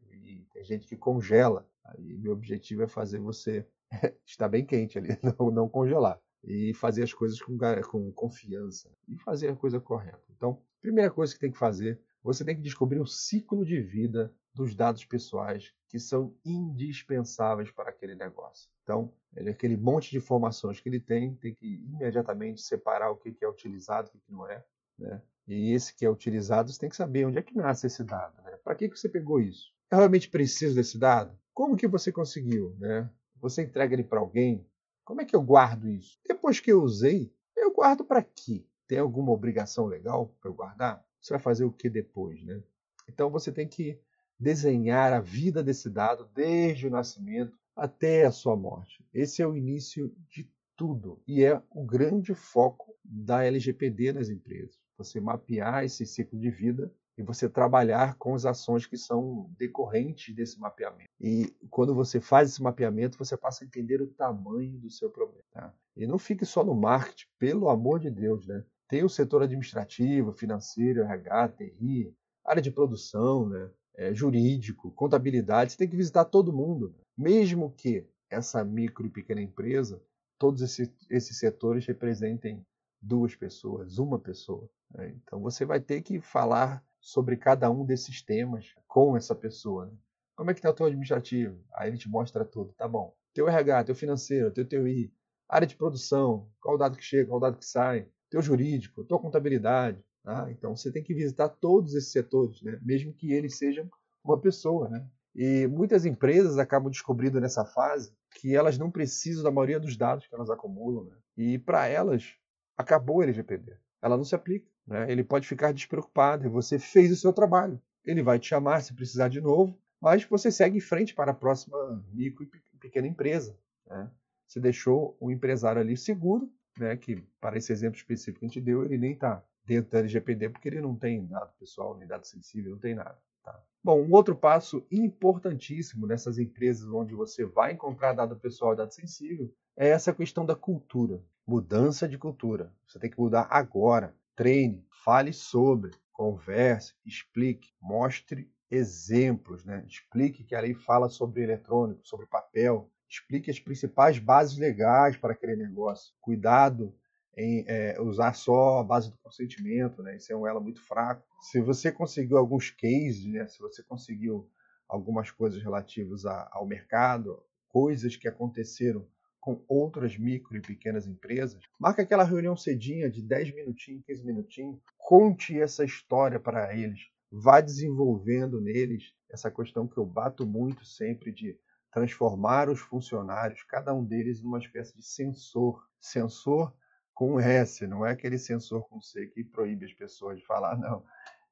Tem 0.55 0.65
gente 0.65 0.87
que 0.87 0.97
congela. 0.97 1.69
Aí 1.85 2.17
meu 2.17 2.33
objetivo 2.33 2.83
é 2.83 2.87
fazer 2.87 3.19
você 3.19 3.67
estar 4.25 4.49
bem 4.49 4.65
quente 4.65 4.97
ali, 4.97 5.09
não, 5.39 5.51
não 5.51 5.69
congelar 5.69 6.19
e 6.47 6.75
fazer 6.75 7.03
as 7.03 7.13
coisas 7.13 7.41
com, 7.41 7.57
com 7.91 8.13
confiança 8.13 8.91
e 9.09 9.17
fazer 9.17 9.49
a 9.49 9.57
coisa 9.57 9.81
correta. 9.81 10.23
Então, 10.37 10.61
primeira 10.81 11.11
coisa 11.11 11.33
que 11.33 11.41
tem 11.41 11.51
que 11.51 11.59
fazer, 11.59 12.01
você 12.23 12.45
tem 12.45 12.55
que 12.55 12.63
descobrir 12.63 13.01
o 13.01 13.07
ciclo 13.07 13.65
de 13.65 13.81
vida 13.81 14.33
dos 14.55 14.75
dados 14.75 15.05
pessoais 15.05 15.73
que 15.89 15.99
são 15.99 16.35
indispensáveis 16.45 17.71
para 17.71 17.91
aquele 17.91 18.15
negócio. 18.15 18.71
Então, 18.83 19.13
ele, 19.35 19.51
aquele 19.51 19.77
monte 19.77 20.11
de 20.11 20.19
informações 20.19 20.81
que 20.81 20.89
ele 20.89 21.01
tem, 21.01 21.35
tem 21.37 21.55
que 21.55 21.67
imediatamente 21.67 22.63
separar 22.63 23.11
o 23.11 23.17
que 23.17 23.37
é 23.41 23.49
utilizado 23.49 24.11
e 24.13 24.17
o 24.17 24.21
que 24.21 24.33
não 24.33 24.49
é. 24.49 24.65
Né? 24.99 25.23
E 25.47 25.73
esse 25.73 25.95
que 25.95 26.05
é 26.05 26.11
utilizado, 26.11 26.73
você 26.73 26.79
tem 26.79 26.89
que 26.89 26.97
saber 26.97 27.27
onde 27.27 27.39
é 27.39 27.43
que 27.43 27.57
nasce 27.57 27.87
esse 27.87 28.05
dado. 28.05 28.41
Né? 28.43 28.57
Para 28.63 28.75
que, 28.75 28.89
que 28.89 28.99
você 28.99 29.09
pegou 29.09 29.41
isso? 29.41 29.73
Eu 29.91 29.99
realmente 29.99 30.29
preciso 30.29 30.75
desse 30.75 30.99
dado? 30.99 31.39
Como 31.53 31.77
que 31.77 31.87
você 31.87 32.11
conseguiu? 32.11 32.75
Né? 32.79 33.09
Você 33.41 33.63
entrega 33.63 33.95
ele 33.95 34.05
para 34.05 34.21
alguém? 34.21 34.67
Como 35.05 35.21
é 35.21 35.25
que 35.25 35.37
eu 35.37 35.43
guardo 35.43 35.89
isso? 35.89 36.19
Depois 36.27 36.61
que 36.61 36.73
eu 36.73 36.83
usei, 36.83 37.33
eu 37.57 37.73
guardo 37.73 38.05
para 38.05 38.23
quê? 38.23 38.67
Tem 38.89 38.99
alguma 38.99 39.33
obrigação 39.33 39.87
legal 39.87 40.35
para 40.41 40.51
eu 40.51 40.55
guardar? 40.55 41.05
Você 41.21 41.35
vai 41.35 41.41
fazer 41.41 41.65
o 41.65 41.73
que 41.73 41.89
depois, 41.89 42.43
né? 42.43 42.63
Então 43.09 43.31
você 43.31 43.53
tem 43.53 43.69
que 43.69 43.99
desenhar 44.39 45.13
a 45.13 45.21
vida 45.21 45.63
desse 45.63 45.89
dado 45.89 46.29
desde 46.35 46.87
o 46.87 46.91
nascimento 46.91 47.57
até 47.77 48.25
a 48.25 48.31
sua 48.31 48.57
morte. 48.57 49.05
Esse 49.13 49.43
é 49.43 49.47
o 49.47 49.57
início 49.57 50.15
de 50.29 50.51
tudo. 50.77 51.23
E 51.27 51.45
é 51.45 51.61
o 51.71 51.85
grande 51.85 52.35
foco 52.35 52.95
da 53.05 53.45
LGPD 53.45 54.13
nas 54.13 54.29
empresas. 54.29 54.79
Você 54.97 55.21
mapear 55.21 55.85
esse 55.85 56.07
ciclo 56.07 56.39
de 56.39 56.51
vida 56.51 56.93
e 57.17 57.23
você 57.23 57.49
trabalhar 57.49 58.17
com 58.17 58.35
as 58.35 58.45
ações 58.45 58.87
que 58.87 58.97
são 58.97 59.51
decorrentes 59.57 60.35
desse 60.35 60.59
mapeamento. 60.59 61.09
E 61.21 61.55
quando 61.71 61.95
você 61.95 62.21
faz 62.21 62.51
esse 62.51 62.63
mapeamento, 62.63 63.19
você 63.19 63.37
passa 63.37 63.65
a 63.65 63.67
entender 63.67 64.03
o 64.03 64.07
tamanho 64.07 64.79
do 64.79 64.91
seu 64.91 65.11
problema. 65.11 65.45
Tá? 65.53 65.73
E 65.97 66.07
não 66.07 66.19
fique 66.19 66.45
só 66.45 66.65
no 66.65 66.75
marketing, 66.75 67.27
pelo 67.39 67.69
amor 67.69 68.01
de 68.01 68.11
Deus, 68.11 68.47
né? 68.47 68.65
Tem 68.89 69.05
o 69.05 69.09
setor 69.09 69.43
administrativo, 69.43 70.33
financeiro, 70.33 71.03
RH, 71.03 71.49
TI, 71.51 72.15
área 72.45 72.63
de 72.63 72.71
produção, 72.71 73.49
né? 73.49 73.71
É, 73.97 74.13
jurídico, 74.13 74.91
contabilidade. 74.91 75.73
Você 75.73 75.79
tem 75.79 75.89
que 75.89 75.97
visitar 75.97 76.25
todo 76.25 76.53
mundo. 76.53 76.95
Mesmo 77.17 77.73
que 77.73 78.05
essa 78.29 78.65
micro 78.65 79.07
e 79.07 79.11
pequena 79.11 79.41
empresa, 79.41 80.03
todos 80.37 80.61
esses, 80.63 80.93
esses 81.09 81.39
setores 81.39 81.87
representem 81.87 82.67
duas 83.01 83.37
pessoas, 83.37 83.99
uma 83.99 84.19
pessoa. 84.19 84.69
Né? 84.91 85.15
Então 85.23 85.41
você 85.41 85.65
vai 85.65 85.81
ter 85.81 86.03
que 86.03 86.21
falar 86.21 86.85
sobre 87.05 87.37
cada 87.37 87.71
um 87.71 87.85
desses 87.85 88.23
temas 88.23 88.75
com 88.89 89.15
essa 89.15 89.35
pessoa. 89.35 89.85
Né? 89.85 89.93
Como 90.35 90.51
é 90.51 90.55
que 90.55 90.61
está 90.61 90.71
o 90.71 90.73
teu 90.73 90.87
administrativo? 90.87 91.63
Aí 91.75 91.91
ele 91.91 91.99
te 91.99 92.09
mostra 92.09 92.47
tudo, 92.47 92.73
tá 92.73 92.89
bom. 92.89 93.15
Teu 93.35 93.47
RH, 93.47 93.85
teu 93.85 93.95
financeiro, 93.95 94.51
teu 94.51 94.65
TI, 94.67 95.13
área 95.47 95.67
de 95.67 95.77
produção, 95.77 96.49
qual 96.63 96.77
o 96.77 96.79
dado 96.79 96.97
que 96.97 97.05
chega, 97.05 97.29
qual 97.29 97.37
o 97.37 97.43
dado 97.43 97.59
que 97.59 97.67
sai, 97.67 98.09
teu 98.31 98.41
jurídico, 98.41 99.05
tua 99.05 99.19
contabilidade. 99.19 100.03
Tá? 100.23 100.51
Então 100.51 100.75
você 100.75 100.91
tem 100.91 101.05
que 101.05 101.13
visitar 101.13 101.51
todos 101.51 101.95
esses 101.95 102.11
setores, 102.11 102.63
né? 102.63 102.81
mesmo 102.83 103.13
que 103.13 103.35
eles 103.35 103.59
sejam 103.59 103.87
uma 104.25 104.41
pessoa. 104.41 104.89
Né? 104.89 105.07
E 105.35 105.67
muitas 105.67 106.07
empresas 106.07 106.57
acabam 106.57 106.91
descobrindo 106.91 107.39
nessa 107.39 107.67
fase 107.67 108.17
que 108.31 108.57
elas 108.57 108.79
não 108.79 108.91
precisam 108.91 109.45
da 109.45 109.51
maioria 109.51 109.79
dos 109.79 109.95
dados 109.95 110.27
que 110.27 110.35
elas 110.35 110.49
acumulam. 110.49 111.05
Né? 111.05 111.17
E 111.37 111.59
para 111.59 111.87
elas, 111.87 112.33
acabou 112.79 113.19
o 113.19 113.23
LGPD. 113.23 113.77
Ela 114.05 114.19
não 114.19 114.25
se 114.25 114.35
aplica. 114.35 114.71
Né? 114.87 115.11
Ele 115.11 115.25
pode 115.25 115.49
ficar 115.49 115.73
despreocupado 115.73 116.45
e 116.45 116.49
você 116.49 116.79
fez 116.79 117.11
o 117.11 117.17
seu 117.17 117.33
trabalho. 117.33 117.81
Ele 118.05 118.23
vai 118.23 118.39
te 118.39 118.49
chamar 118.49 118.83
se 118.83 118.93
precisar 118.93 119.29
de 119.29 119.41
novo, 119.41 119.79
mas 119.99 120.23
você 120.25 120.53
segue 120.53 120.77
em 120.77 120.81
frente 120.81 121.15
para 121.15 121.31
a 121.31 121.35
próxima 121.35 122.05
micro 122.13 122.45
e 122.45 122.79
pequena 122.79 123.07
empresa. 123.07 123.59
Né? 123.87 124.11
Você 124.47 124.61
deixou 124.61 125.17
o 125.19 125.31
empresário 125.31 125.81
ali 125.81 125.97
seguro, 125.97 126.53
né? 126.79 126.99
que 126.99 127.17
para 127.41 127.57
esse 127.57 127.73
exemplo 127.73 127.97
específico 127.97 128.41
que 128.41 128.45
a 128.45 128.49
gente 128.49 128.61
deu, 128.61 128.85
ele 128.85 128.99
nem 128.99 129.13
está 129.13 129.43
dentro 129.65 129.93
da 129.93 130.01
LGPD 130.01 130.51
porque 130.51 130.69
ele 130.69 130.83
não 130.83 130.95
tem 130.95 131.25
dado 131.25 131.57
pessoal, 131.59 131.97
nem 131.97 132.07
dado 132.07 132.27
sensível, 132.27 132.73
não 132.73 132.79
tem 132.79 132.95
nada. 132.95 133.19
Tá? 133.45 133.63
Bom, 133.83 134.03
um 134.03 134.13
outro 134.13 134.35
passo 134.35 134.85
importantíssimo 134.91 136.07
nessas 136.07 136.39
empresas 136.39 136.89
onde 136.89 137.15
você 137.15 137.45
vai 137.45 137.73
encontrar 137.73 138.15
dado 138.15 138.35
pessoal 138.35 138.73
e 138.73 138.77
dado 138.77 138.93
sensível 138.93 139.55
é 139.77 139.89
essa 139.89 140.13
questão 140.13 140.45
da 140.45 140.57
cultura. 140.57 141.23
Mudança 141.47 142.09
de 142.09 142.17
cultura. 142.17 142.73
Você 142.87 142.99
tem 142.99 143.11
que 143.11 143.21
mudar 143.21 143.47
agora 143.51 144.17
treine, 144.35 144.85
fale 145.05 145.33
sobre, 145.33 145.93
converse, 146.13 146.95
explique, 147.05 147.73
mostre 147.81 148.51
exemplos, 148.71 149.65
né? 149.65 149.85
explique 149.87 150.43
que 150.43 150.55
a 150.55 150.61
lei 150.61 150.75
fala 150.75 151.09
sobre 151.09 151.43
eletrônico, 151.43 152.07
sobre 152.07 152.27
papel, 152.27 152.91
explique 153.09 153.51
as 153.51 153.61
principais 153.61 154.19
bases 154.19 154.59
legais 154.59 155.17
para 155.17 155.33
aquele 155.33 155.55
negócio. 155.55 156.13
Cuidado 156.21 156.95
em 157.37 157.65
é, 157.67 158.01
usar 158.01 158.35
só 158.35 158.79
a 158.79 158.85
base 158.85 159.11
do 159.11 159.19
consentimento, 159.19 160.03
né? 160.03 160.17
Isso 160.17 160.33
é 160.33 160.37
um 160.37 160.47
elo 160.47 160.61
muito 160.61 160.81
fraco. 160.81 161.23
Se 161.41 161.61
você 161.61 161.91
conseguiu 161.91 162.39
alguns 162.39 162.71
cases, 162.71 163.27
né? 163.27 163.47
Se 163.47 163.59
você 163.59 163.83
conseguiu 163.83 164.49
algumas 164.89 165.31
coisas 165.31 165.63
relativas 165.63 166.25
a, 166.25 166.49
ao 166.53 166.67
mercado, 166.67 167.43
coisas 167.69 168.17
que 168.17 168.29
aconteceram 168.29 169.07
com 169.41 169.63
outras 169.69 170.17
micro 170.17 170.57
e 170.57 170.61
pequenas 170.61 171.07
empresas. 171.07 171.61
Marca 171.79 172.01
aquela 172.01 172.25
reunião 172.25 172.57
cedinha 172.57 173.11
de 173.11 173.21
10 173.21 173.55
minutinhos, 173.55 174.03
15 174.07 174.25
minutinhos. 174.25 174.81
Conte 174.97 175.61
essa 175.61 175.85
história 175.85 176.41
para 176.41 176.75
eles. 176.75 177.11
Vá 177.31 177.61
desenvolvendo 177.61 178.59
neles 178.59 179.13
essa 179.31 179.51
questão 179.51 179.87
que 179.87 179.99
eu 179.99 180.07
bato 180.07 180.47
muito 180.47 180.85
sempre 180.87 181.31
de 181.31 181.59
transformar 181.93 182.71
os 182.71 182.81
funcionários, 182.81 183.63
cada 183.65 183.93
um 183.93 184.05
deles, 184.05 184.43
numa 184.43 184.59
espécie 184.59 184.97
de 184.97 185.05
sensor. 185.05 185.87
Sensor 186.01 186.73
com 187.15 187.39
S, 187.39 187.87
não 187.87 188.05
é 188.05 188.11
aquele 188.13 188.39
sensor 188.39 188.89
com 188.89 189.01
C 189.01 189.27
que 189.29 189.45
proíbe 189.45 189.87
as 189.87 189.93
pessoas 189.93 190.39
de 190.39 190.45
falar, 190.45 190.77
não. 190.77 191.05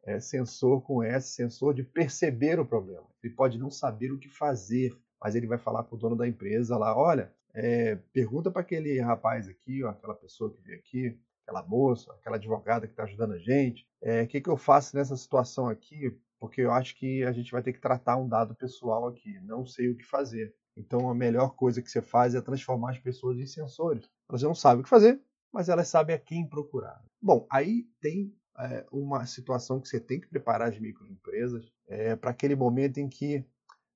É 0.04 0.19
sensor 0.19 0.83
com 0.83 1.02
S, 1.02 1.28
sensor 1.28 1.73
de 1.73 1.85
perceber 1.85 2.59
o 2.59 2.66
problema. 2.66 3.07
Ele 3.23 3.33
pode 3.33 3.59
não 3.59 3.71
saber 3.71 4.11
o 4.11 4.19
que 4.19 4.28
fazer, 4.28 4.92
mas 5.23 5.37
ele 5.37 5.47
vai 5.47 5.59
falar 5.59 5.85
para 5.85 5.95
o 5.95 5.99
dono 5.99 6.16
da 6.16 6.26
empresa 6.26 6.76
lá, 6.76 6.97
olha, 6.97 7.33
é, 7.54 7.97
pergunta 8.12 8.50
para 8.50 8.62
aquele 8.62 9.00
rapaz 9.00 9.49
aqui, 9.49 9.85
ó, 9.85 9.90
aquela 9.90 10.14
pessoa 10.14 10.52
que 10.52 10.61
veio 10.61 10.78
aqui, 10.78 11.19
aquela 11.42 11.62
moça, 11.62 12.12
aquela 12.14 12.37
advogada 12.37 12.87
que 12.87 12.92
está 12.92 13.04
ajudando 13.04 13.35
a 13.35 13.38
gente, 13.38 13.87
o 14.02 14.09
é, 14.09 14.26
que, 14.26 14.40
que 14.40 14.49
eu 14.49 14.57
faço 14.57 14.97
nessa 14.97 15.16
situação 15.16 15.69
aqui? 15.69 16.19
Porque 16.40 16.61
eu 16.61 16.73
acho 16.73 16.97
que 16.97 17.23
a 17.23 17.31
gente 17.31 17.52
vai 17.52 17.62
ter 17.62 17.73
que 17.73 17.81
tratar 17.81 18.16
um 18.16 18.28
dado 18.28 18.54
pessoal 18.54 19.07
aqui, 19.07 19.38
não 19.40 19.64
sei 19.64 19.90
o 19.90 19.97
que 19.97 20.04
fazer. 20.04 20.52
Então 20.76 21.09
a 21.09 21.14
melhor 21.14 21.54
coisa 21.54 21.83
que 21.83 21.90
você 21.90 22.00
faz 22.00 22.35
é 22.35 22.40
transformar 22.40 22.92
as 22.92 22.99
pessoas 22.99 23.38
em 23.38 23.47
sensores. 23.47 24.09
Elas 24.28 24.42
não 24.42 24.54
sabem 24.54 24.81
o 24.81 24.83
que 24.83 24.88
fazer, 24.88 25.21
mas 25.53 25.69
elas 25.69 25.89
sabem 25.89 26.17
a 26.17 26.19
quem 26.19 26.47
procurar. 26.47 27.03
Bom, 27.21 27.47
aí 27.51 27.87
tem 28.01 28.35
é, 28.59 28.87
uma 28.91 29.27
situação 29.27 29.81
que 29.81 29.89
você 29.89 30.01
tem 30.01 30.21
que 30.21 30.29
preparar 30.29 30.69
as 30.69 30.79
microempresas 30.79 31.71
é, 31.87 32.17
para 32.17 32.31
aquele 32.31 32.57
momento 32.57 32.99
em 32.99 33.09
que 33.09 33.45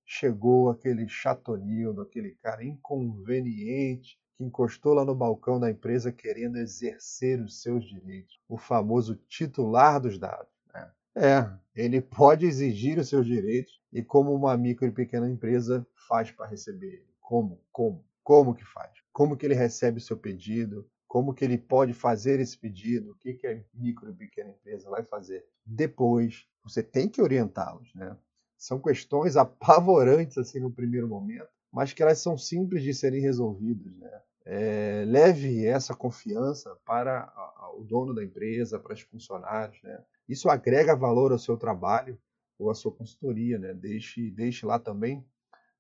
chegou 0.05 0.71
aquele 0.71 1.09
chatonildo, 1.09 2.01
aquele 2.01 2.33
cara 2.43 2.65
inconveniente 2.65 4.19
que 4.37 4.45
encostou 4.45 4.95
lá 4.95 5.05
no 5.05 5.15
balcão 5.15 5.59
da 5.59 5.71
empresa 5.71 6.13
querendo 6.13 6.59
exercer 6.59 7.41
os 7.41 7.61
seus 7.61 7.85
direitos, 7.85 8.39
o 8.49 8.57
famoso 8.57 9.17
titular 9.29 10.01
dos 10.01 10.19
dados. 10.19 10.53
Né? 10.73 10.93
É, 11.17 11.51
ele 11.75 12.01
pode 12.01 12.47
exigir 12.47 12.99
os 12.99 13.09
seus 13.09 13.27
direitos 13.27 13.81
e 13.93 14.03
como 14.03 14.33
uma 14.35 14.57
micro 14.57 14.87
e 14.87 14.93
pequena 14.93 15.29
empresa 15.29 15.87
faz 16.07 16.31
para 16.31 16.47
receber? 16.47 17.05
Como? 17.21 17.61
Como? 17.73 18.05
Como 18.23 18.55
que 18.55 18.65
faz? 18.65 18.93
Como 19.13 19.37
que 19.37 19.47
ele 19.47 19.55
recebe 19.55 19.99
o 19.99 20.01
seu 20.01 20.17
pedido? 20.17 20.89
Como 21.17 21.33
que 21.33 21.47
ele 21.47 21.57
pode 21.57 21.95
fazer 21.95 22.41
esse 22.41 22.59
pedido? 22.59 23.13
O 23.13 23.15
que, 23.15 23.33
que 23.33 23.47
a 23.47 23.59
micro 23.73 24.11
e 24.11 24.13
pequena 24.15 24.51
empresa 24.51 24.91
vai 24.91 25.03
fazer? 25.03 25.47
Depois, 25.65 26.47
você 26.63 26.83
tem 26.83 27.09
que 27.09 27.23
orientá-los, 27.23 27.91
né? 27.95 28.15
São 28.59 28.79
questões 28.79 29.35
apavorantes 29.39 30.37
assim 30.37 30.61
no 30.61 30.71
primeiro 30.71 31.09
momento, 31.09 31.49
mas 31.73 31.95
que 31.95 32.03
elas 32.03 32.19
são 32.19 32.37
simples 32.37 32.83
de 32.83 32.93
serem 32.93 33.23
resolvidas. 33.23 33.97
Né? 33.97 34.21
É, 34.45 35.05
leve 35.07 35.65
essa 35.65 35.95
confiança 35.95 36.77
para 36.85 37.33
o 37.79 37.83
dono 37.83 38.13
da 38.15 38.23
empresa, 38.23 38.79
para 38.79 38.93
os 38.93 39.01
funcionários. 39.01 39.83
Né? 39.83 39.99
Isso 40.29 40.51
agrega 40.51 40.95
valor 40.95 41.33
ao 41.33 41.39
seu 41.39 41.57
trabalho 41.57 42.21
ou 42.59 42.69
à 42.69 42.75
sua 42.75 42.93
consultoria. 42.93 43.59
Né? 43.59 43.73
Deixe, 43.73 44.31
deixe 44.33 44.67
lá 44.67 44.79
também. 44.79 45.27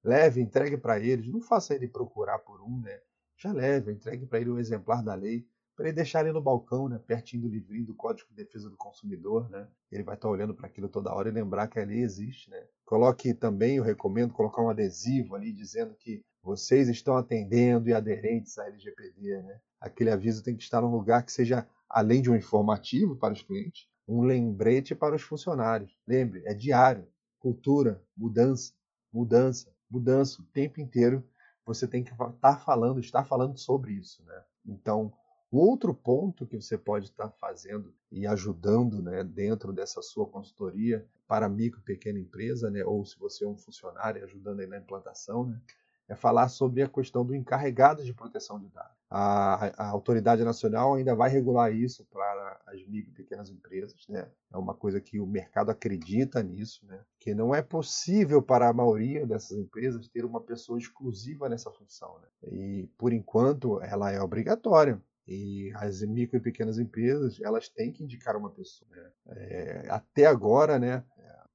Leve, 0.02 0.40
entregue 0.40 0.78
para 0.78 0.98
eles. 0.98 1.28
Não 1.28 1.42
faça 1.42 1.74
ele 1.74 1.86
procurar 1.86 2.38
por 2.38 2.62
um. 2.62 2.80
Né? 2.80 2.98
Já 3.36 3.52
leve, 3.52 3.92
entregue 3.92 4.26
para 4.26 4.40
ele 4.40 4.50
um 4.50 4.58
exemplar 4.58 5.02
da 5.02 5.14
lei 5.14 5.46
para 5.76 5.86
ele 5.86 5.94
deixar 5.94 6.20
ali 6.20 6.32
no 6.32 6.40
balcão, 6.40 6.88
né, 6.88 6.98
pertinho 6.98 7.42
do 7.42 7.48
livrinho 7.48 7.84
do 7.84 7.94
Código 7.94 8.30
de 8.30 8.36
Defesa 8.36 8.70
do 8.70 8.78
Consumidor, 8.78 9.50
né? 9.50 9.68
Ele 9.92 10.02
vai 10.02 10.14
estar 10.14 10.26
tá 10.26 10.32
olhando 10.32 10.54
para 10.54 10.66
aquilo 10.66 10.88
toda 10.88 11.12
hora 11.12 11.28
e 11.28 11.32
lembrar 11.32 11.68
que 11.68 11.78
ali 11.78 12.00
existe, 12.00 12.50
né? 12.50 12.66
Coloque 12.86 13.34
também, 13.34 13.76
eu 13.76 13.82
recomendo 13.82 14.32
colocar 14.32 14.62
um 14.62 14.70
adesivo 14.70 15.34
ali 15.34 15.52
dizendo 15.52 15.94
que 15.94 16.24
vocês 16.42 16.88
estão 16.88 17.14
atendendo 17.16 17.90
e 17.90 17.92
aderentes 17.92 18.56
à 18.56 18.66
LGPD, 18.66 19.42
né? 19.42 19.60
Aquele 19.78 20.10
aviso 20.10 20.42
tem 20.42 20.56
que 20.56 20.62
estar 20.62 20.80
num 20.80 20.90
lugar 20.90 21.22
que 21.22 21.30
seja 21.30 21.68
além 21.90 22.22
de 22.22 22.30
um 22.30 22.36
informativo 22.36 23.14
para 23.14 23.34
os 23.34 23.42
clientes, 23.42 23.86
um 24.08 24.22
lembrete 24.22 24.94
para 24.94 25.14
os 25.14 25.22
funcionários. 25.22 25.94
Lembre, 26.06 26.42
é 26.46 26.54
diário, 26.54 27.06
cultura, 27.38 28.02
mudança, 28.16 28.72
mudança, 29.12 29.70
mudança, 29.90 30.40
o 30.40 30.44
tempo 30.46 30.80
inteiro 30.80 31.22
você 31.66 31.86
tem 31.86 32.02
que 32.04 32.12
estar 32.12 32.32
tá 32.32 32.56
falando, 32.56 33.00
estar 33.00 33.24
falando 33.24 33.58
sobre 33.58 33.92
isso, 33.92 34.24
né? 34.24 34.42
Então, 34.64 35.12
Outro 35.50 35.94
ponto 35.94 36.46
que 36.46 36.60
você 36.60 36.76
pode 36.76 37.06
estar 37.06 37.30
fazendo 37.30 37.94
e 38.10 38.26
ajudando 38.26 39.00
né, 39.00 39.22
dentro 39.22 39.72
dessa 39.72 40.02
sua 40.02 40.26
consultoria 40.26 41.08
para 41.26 41.48
micro 41.48 41.80
e 41.80 41.84
pequena 41.84 42.18
empresa, 42.18 42.68
né, 42.68 42.84
ou 42.84 43.04
se 43.04 43.18
você 43.18 43.44
é 43.44 43.48
um 43.48 43.56
funcionário 43.56 44.24
ajudando 44.24 44.60
aí 44.60 44.66
na 44.66 44.78
implantação, 44.78 45.46
né, 45.46 45.60
é 46.08 46.14
falar 46.14 46.48
sobre 46.48 46.82
a 46.82 46.88
questão 46.88 47.24
do 47.24 47.34
encarregado 47.34 48.04
de 48.04 48.14
proteção 48.14 48.58
de 48.60 48.68
dados. 48.68 48.96
A, 49.10 49.66
a, 49.84 49.88
autoridade 49.88 50.42
nacional 50.44 50.94
ainda 50.94 51.14
vai 51.14 51.30
regular 51.30 51.72
isso 51.72 52.04
para 52.06 52.60
as 52.66 52.84
micro 52.86 53.10
e 53.10 53.14
pequenas 53.14 53.50
empresas. 53.50 54.06
Né? 54.08 54.28
É 54.52 54.56
uma 54.56 54.74
coisa 54.74 55.00
que 55.00 55.18
o 55.18 55.26
mercado 55.26 55.70
acredita 55.70 56.42
nisso, 56.42 56.84
né? 56.86 57.00
que 57.18 57.34
não 57.34 57.54
é 57.54 57.62
possível 57.62 58.42
para 58.42 58.68
a 58.68 58.72
maioria 58.72 59.26
dessas 59.26 59.58
empresas 59.58 60.08
ter 60.08 60.24
uma 60.24 60.40
pessoa 60.40 60.78
exclusiva 60.78 61.48
nessa 61.48 61.70
função. 61.70 62.20
Né? 62.20 62.28
E, 62.52 62.90
por 62.98 63.12
enquanto, 63.12 63.80
ela 63.82 64.10
é 64.10 64.20
obrigatória. 64.20 65.00
E 65.26 65.72
as 65.74 66.02
micro 66.02 66.36
e 66.36 66.40
pequenas 66.40 66.78
empresas, 66.78 67.40
elas 67.40 67.68
têm 67.68 67.92
que 67.92 68.04
indicar 68.04 68.36
uma 68.36 68.50
pessoa. 68.50 68.88
Né? 68.90 69.10
É, 69.28 69.86
até 69.90 70.26
agora, 70.26 70.78
né, 70.78 71.04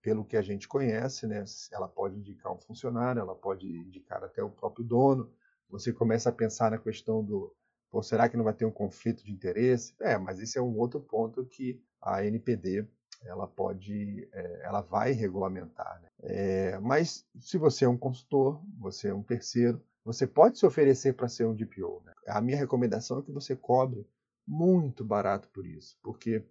pelo 0.02 0.26
que 0.26 0.36
a 0.36 0.42
gente 0.42 0.68
conhece, 0.68 1.28
né, 1.28 1.44
ela 1.72 1.88
pode 1.88 2.18
indicar 2.18 2.52
um 2.52 2.60
funcionário, 2.60 3.20
ela 3.20 3.36
pode 3.36 3.68
indicar 3.68 4.24
até 4.24 4.44
o 4.44 4.50
próprio 4.50 4.84
dono. 4.84 5.32
Você 5.70 5.94
começa 5.94 6.30
a 6.30 6.34
pensar 6.34 6.72
na 6.72 6.78
questão 6.78 7.24
do, 7.24 7.56
Ou 7.92 8.02
será 8.02 8.28
que 8.28 8.36
não 8.36 8.44
vai 8.44 8.54
ter 8.54 8.66
um 8.66 8.72
conflito 8.72 9.24
de 9.24 9.32
interesse? 9.32 9.94
É, 10.02 10.18
mas 10.18 10.40
esse 10.40 10.58
é 10.58 10.62
um 10.62 10.78
outro 10.78 11.00
ponto 11.00 11.46
que 11.46 11.82
a 12.02 12.26
NPD 12.26 12.88
ela 13.24 13.48
pode, 13.48 14.28
é, 14.34 14.62
ela 14.64 14.82
vai 14.82 15.12
regulamentar. 15.12 16.02
Né? 16.02 16.10
É, 16.24 16.80
mas 16.80 17.26
se 17.40 17.58
você 17.58 17.86
é 17.86 17.90
um 17.90 17.98
consultor, 17.98 18.62
você 18.80 19.10
é 19.10 19.14
um 19.14 19.24
terceiro, 19.24 19.82
você 20.04 20.26
pode 20.26 20.58
se 20.58 20.66
oferecer 20.66 21.14
para 21.14 21.28
ser 21.28 21.46
um 21.46 21.54
DPO. 21.54 22.02
Né? 22.06 22.14
A 22.28 22.42
minha 22.42 22.58
recomendação 22.58 23.20
é 23.20 23.22
que 23.22 23.32
você 23.32 23.56
cobre 23.56 24.08
muito 24.48 25.06
barato 25.06 25.48
por 25.50 25.66
isso, 25.66 25.98
porque 26.02 26.44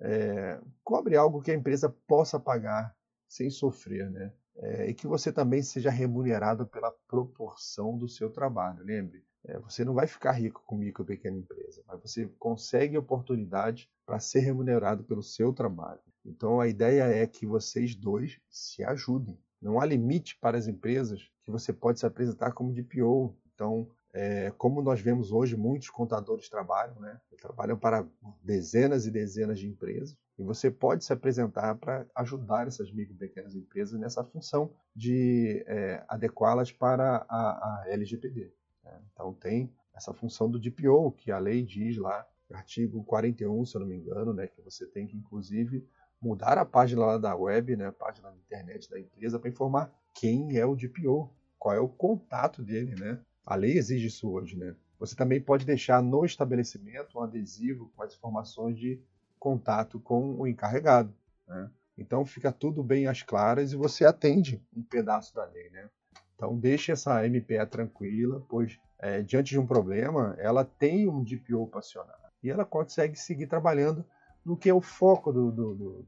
é, 0.00 0.60
cobre 0.82 1.16
algo 1.16 1.42
que 1.42 1.50
a 1.50 1.54
empresa 1.54 1.88
possa 2.06 2.38
pagar 2.38 2.94
sem 3.28 3.50
sofrer, 3.50 4.10
né? 4.10 4.32
É, 4.56 4.90
e 4.90 4.94
que 4.94 5.06
você 5.06 5.32
também 5.32 5.62
seja 5.62 5.90
remunerado 5.90 6.66
pela 6.66 6.92
proporção 7.08 7.96
do 7.96 8.08
seu 8.08 8.30
trabalho. 8.30 8.84
Lembre, 8.84 9.24
é, 9.44 9.58
você 9.58 9.84
não 9.84 9.94
vai 9.94 10.06
ficar 10.06 10.32
rico 10.32 10.62
com 10.66 10.76
micro 10.76 11.02
e 11.02 11.06
pequena 11.06 11.38
empresa, 11.38 11.82
mas 11.86 12.00
você 12.00 12.26
consegue 12.38 12.98
oportunidade 12.98 13.90
para 14.04 14.20
ser 14.20 14.40
remunerado 14.40 15.02
pelo 15.04 15.22
seu 15.22 15.52
trabalho. 15.52 16.00
Então 16.24 16.60
a 16.60 16.68
ideia 16.68 17.04
é 17.04 17.26
que 17.26 17.46
vocês 17.46 17.94
dois 17.94 18.38
se 18.50 18.84
ajudem. 18.84 19.38
Não 19.60 19.80
há 19.80 19.86
limite 19.86 20.36
para 20.38 20.58
as 20.58 20.66
empresas 20.66 21.30
que 21.44 21.50
você 21.50 21.72
pode 21.72 21.98
se 21.98 22.06
apresentar 22.06 22.52
como 22.52 22.72
DPO. 22.72 23.36
Então, 23.54 23.88
é, 24.12 24.50
como 24.58 24.82
nós 24.82 25.00
vemos 25.00 25.32
hoje, 25.32 25.56
muitos 25.56 25.88
contadores 25.88 26.48
trabalham, 26.48 27.00
né? 27.00 27.18
trabalham 27.40 27.76
para 27.76 28.06
dezenas 28.42 29.06
e 29.06 29.10
dezenas 29.10 29.58
de 29.58 29.66
empresas, 29.66 30.16
e 30.38 30.42
você 30.42 30.70
pode 30.70 31.04
se 31.04 31.12
apresentar 31.12 31.74
para 31.76 32.06
ajudar 32.14 32.68
essas 32.68 32.92
micro 32.92 33.14
e 33.14 33.18
pequenas 33.18 33.54
empresas 33.54 33.98
nessa 33.98 34.22
função 34.22 34.72
de 34.94 35.64
é, 35.66 36.04
adequá-las 36.08 36.70
para 36.70 37.24
a, 37.28 37.82
a 37.82 37.84
LGPD. 37.88 38.52
Né? 38.84 39.00
Então 39.12 39.32
tem 39.34 39.72
essa 39.94 40.12
função 40.12 40.50
do 40.50 40.58
DPO, 40.58 41.12
que 41.12 41.30
a 41.30 41.38
lei 41.38 41.62
diz 41.62 41.96
lá, 41.96 42.26
artigo 42.52 43.02
41, 43.04 43.64
se 43.64 43.76
eu 43.76 43.80
não 43.80 43.88
me 43.88 43.96
engano, 43.96 44.32
né, 44.32 44.46
que 44.46 44.60
você 44.60 44.86
tem 44.86 45.06
que, 45.06 45.16
inclusive, 45.16 45.86
mudar 46.20 46.58
a 46.58 46.64
página 46.64 47.04
lá 47.04 47.18
da 47.18 47.34
web, 47.34 47.76
né, 47.76 47.86
a 47.86 47.92
página 47.92 48.30
da 48.30 48.36
internet 48.36 48.88
da 48.90 49.00
empresa, 49.00 49.38
para 49.38 49.50
informar 49.50 49.92
quem 50.14 50.56
é 50.56 50.66
o 50.66 50.76
DPO, 50.76 51.30
qual 51.58 51.74
é 51.74 51.80
o 51.80 51.88
contato 51.88 52.62
dele, 52.62 52.94
né? 52.94 53.18
A 53.44 53.54
lei 53.54 53.76
exige 53.76 54.06
isso 54.06 54.30
hoje, 54.30 54.56
né? 54.56 54.74
Você 54.98 55.16
também 55.16 55.40
pode 55.40 55.66
deixar 55.66 56.00
no 56.00 56.24
estabelecimento 56.24 57.18
um 57.18 57.22
adesivo 57.22 57.90
com 57.96 58.04
as 58.04 58.14
informações 58.14 58.78
de 58.78 59.00
contato 59.36 59.98
com 59.98 60.36
o 60.36 60.46
encarregado. 60.46 61.12
Né? 61.48 61.68
Então 61.98 62.24
fica 62.24 62.52
tudo 62.52 62.84
bem 62.84 63.08
às 63.08 63.20
claras 63.20 63.72
e 63.72 63.76
você 63.76 64.04
atende 64.04 64.62
um 64.72 64.80
pedaço 64.80 65.34
da 65.34 65.44
lei. 65.44 65.68
Né? 65.70 65.90
Então 66.36 66.56
deixe 66.56 66.92
essa 66.92 67.26
MPE 67.26 67.66
tranquila, 67.68 68.46
pois 68.48 68.78
é, 69.00 69.20
diante 69.20 69.50
de 69.50 69.58
um 69.58 69.66
problema, 69.66 70.36
ela 70.38 70.64
tem 70.64 71.08
um 71.08 71.24
DPO 71.24 71.66
para 71.66 71.80
acionar. 71.80 72.30
E 72.40 72.48
ela 72.48 72.64
consegue 72.64 73.18
seguir 73.18 73.48
trabalhando 73.48 74.04
no 74.44 74.56
que 74.56 74.68
é 74.68 74.74
o 74.74 74.80
foco 74.80 75.32
do, 75.32 75.50
do, 75.50 75.74
do, 75.74 76.06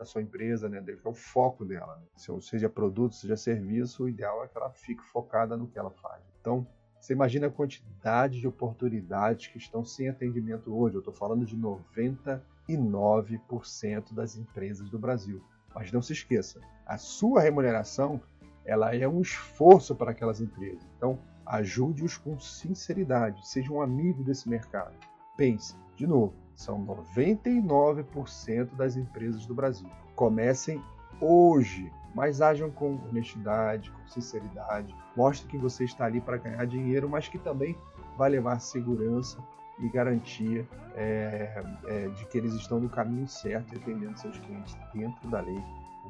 da, 0.00 0.06
sua 0.06 0.22
empresa, 0.22 0.68
né? 0.68 0.82
que 0.82 1.06
é 1.06 1.08
o 1.08 1.14
foco 1.14 1.64
dela. 1.64 1.96
Né? 1.96 2.02
Seja 2.40 2.68
produto, 2.68 3.14
seja 3.14 3.36
serviço, 3.36 4.02
o 4.04 4.08
ideal 4.08 4.44
é 4.44 4.48
que 4.48 4.56
ela 4.56 4.70
fique 4.70 5.02
focada 5.04 5.56
no 5.56 5.68
que 5.68 5.78
ela 5.78 5.90
faz. 5.90 6.22
Então, 6.40 6.66
você 6.98 7.12
imagina 7.12 7.46
a 7.46 7.50
quantidade 7.50 8.40
de 8.40 8.48
oportunidades 8.48 9.48
que 9.48 9.58
estão 9.58 9.84
sem 9.84 10.08
atendimento 10.08 10.74
hoje. 10.74 10.96
Eu 10.96 11.00
estou 11.00 11.14
falando 11.14 11.44
de 11.44 11.56
99% 11.56 14.12
das 14.12 14.36
empresas 14.36 14.90
do 14.90 14.98
Brasil. 14.98 15.42
Mas 15.74 15.92
não 15.92 16.02
se 16.02 16.12
esqueça, 16.12 16.60
a 16.84 16.98
sua 16.98 17.40
remuneração 17.40 18.20
ela 18.64 18.94
é 18.94 19.08
um 19.08 19.20
esforço 19.20 19.94
para 19.94 20.10
aquelas 20.10 20.40
empresas. 20.40 20.84
Então, 20.96 21.18
ajude-os 21.46 22.16
com 22.16 22.38
sinceridade, 22.38 23.48
seja 23.48 23.72
um 23.72 23.80
amigo 23.80 24.24
desse 24.24 24.48
mercado. 24.48 24.94
Pense, 25.36 25.76
de 25.96 26.06
novo, 26.06 26.34
são 26.54 26.84
99% 26.84 28.74
das 28.76 28.96
empresas 28.96 29.46
do 29.46 29.54
Brasil. 29.54 29.88
Comecem 30.14 30.82
hoje 31.20 31.90
mas 32.14 32.40
ajam 32.40 32.70
com 32.70 32.98
honestidade, 33.08 33.90
com 33.90 34.08
sinceridade. 34.08 34.94
Mostre 35.16 35.48
que 35.48 35.58
você 35.58 35.84
está 35.84 36.06
ali 36.06 36.20
para 36.20 36.36
ganhar 36.36 36.64
dinheiro, 36.66 37.08
mas 37.08 37.28
que 37.28 37.38
também 37.38 37.76
vai 38.16 38.30
levar 38.30 38.58
segurança 38.60 39.38
e 39.78 39.88
garantia 39.88 40.66
é, 40.94 41.62
é, 41.86 42.08
de 42.08 42.26
que 42.26 42.36
eles 42.36 42.52
estão 42.54 42.80
no 42.80 42.88
caminho 42.88 43.26
certo, 43.28 43.76
atendendo 43.76 44.18
seus 44.18 44.36
clientes 44.38 44.76
dentro 44.92 45.28
da 45.30 45.40
lei, 45.40 45.62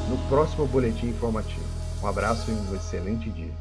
no 0.09 0.17
próximo 0.29 0.65
boletim 0.67 1.07
informativo. 1.07 1.65
Um 2.01 2.07
abraço 2.07 2.49
e 2.49 2.53
um 2.53 2.73
excelente 2.73 3.29
dia. 3.29 3.51